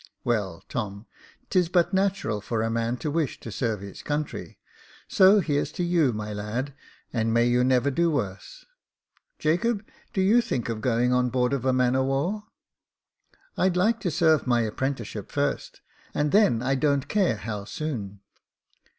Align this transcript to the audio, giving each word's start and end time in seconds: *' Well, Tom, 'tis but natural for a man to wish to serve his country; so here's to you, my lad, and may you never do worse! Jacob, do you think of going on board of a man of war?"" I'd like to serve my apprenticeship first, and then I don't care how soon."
*' 0.11 0.23
Well, 0.23 0.63
Tom, 0.67 1.05
'tis 1.51 1.69
but 1.69 1.93
natural 1.93 2.41
for 2.41 2.63
a 2.63 2.71
man 2.71 2.97
to 2.97 3.11
wish 3.11 3.39
to 3.41 3.51
serve 3.51 3.81
his 3.81 4.01
country; 4.01 4.57
so 5.07 5.41
here's 5.41 5.71
to 5.73 5.83
you, 5.83 6.11
my 6.11 6.33
lad, 6.33 6.73
and 7.13 7.31
may 7.31 7.45
you 7.45 7.63
never 7.63 7.91
do 7.91 8.09
worse! 8.09 8.65
Jacob, 9.37 9.85
do 10.11 10.19
you 10.19 10.41
think 10.41 10.69
of 10.69 10.81
going 10.81 11.13
on 11.13 11.29
board 11.29 11.53
of 11.53 11.65
a 11.65 11.71
man 11.71 11.93
of 11.95 12.07
war?"" 12.07 12.45
I'd 13.59 13.77
like 13.77 13.99
to 13.99 14.09
serve 14.09 14.47
my 14.47 14.61
apprenticeship 14.61 15.31
first, 15.31 15.81
and 16.15 16.31
then 16.31 16.63
I 16.63 16.73
don't 16.73 17.07
care 17.07 17.35
how 17.35 17.65
soon." 17.65 18.21